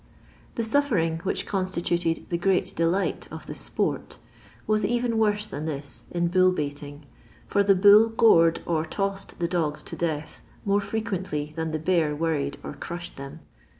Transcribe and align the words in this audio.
The 0.55 0.63
suffering 0.63 1.19
which 1.19 1.45
constituted 1.45 2.25
the 2.29 2.37
great 2.39 2.75
de 2.75 2.87
light 2.89 3.27
of 3.29 3.45
the 3.45 3.53
tpoti 3.53 4.17
was 4.65 4.83
even 4.83 5.19
worse 5.19 5.45
than 5.45 5.65
this, 5.65 6.05
in 6.09 6.27
bull 6.27 6.51
baiting, 6.51 7.05
for 7.45 7.61
the 7.61 7.75
bull 7.75 8.09
gored 8.09 8.61
or 8.65 8.83
tossed 8.83 9.37
the 9.37 9.47
dogs 9.47 9.83
to 9.83 9.95
death 9.95 10.41
more 10.65 10.81
frequently 10.81 11.53
than 11.55 11.69
the 11.69 11.77
bear 11.77 12.15
worried 12.15 12.57
or 12.63 12.73
crushed 12.73 13.15
them. 13.17 13.41